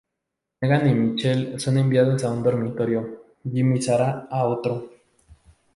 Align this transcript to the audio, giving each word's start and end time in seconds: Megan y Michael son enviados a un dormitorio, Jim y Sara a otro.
Megan 0.61 0.89
y 0.89 0.95
Michael 0.95 1.59
son 1.59 1.77
enviados 1.77 2.23
a 2.23 2.31
un 2.31 2.41
dormitorio, 2.41 3.23
Jim 3.43 3.75
y 3.75 3.81
Sara 3.83 4.27
a 4.31 4.45
otro. 4.47 4.89